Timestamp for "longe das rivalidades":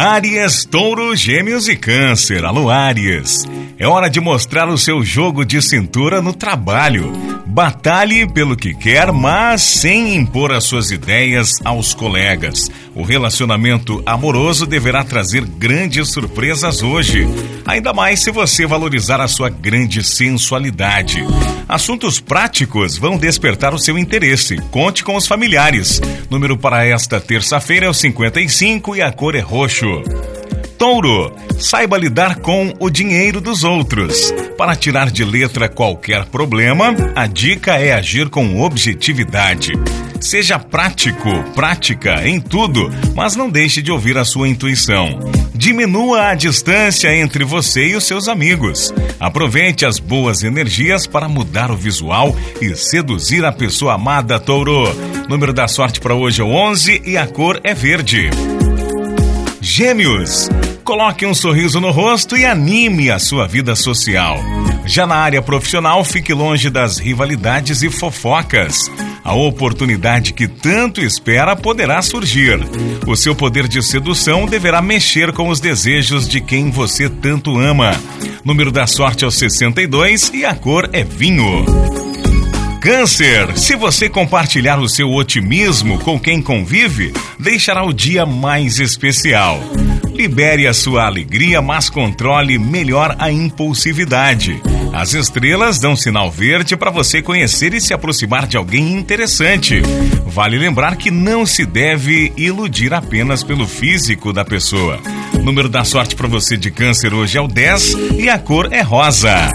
66.32-67.82